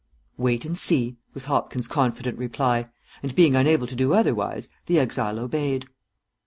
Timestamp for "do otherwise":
3.95-4.67